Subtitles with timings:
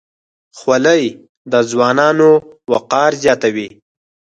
[0.57, 1.03] خولۍ
[1.51, 2.29] د ځوانانو
[2.71, 3.69] وقار زیاتوي.